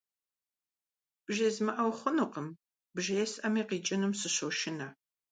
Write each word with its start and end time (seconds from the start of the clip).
БжезмыӀэу 1.25 1.91
хъунукъым, 1.97 2.47
бжесӀэми 2.95 3.63
къикӀынум 3.69 4.13
сыщошынэ. 4.19 4.87